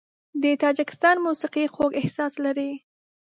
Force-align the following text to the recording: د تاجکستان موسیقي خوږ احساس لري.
د 0.43 0.45
تاجکستان 0.63 1.15
موسیقي 1.27 1.65
خوږ 1.73 1.91
احساس 2.01 2.33
لري. 2.45 2.71